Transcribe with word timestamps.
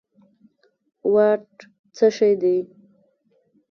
واټ 1.13 1.47
څه 1.95 2.07
شی 2.17 2.33
دي 2.41 2.57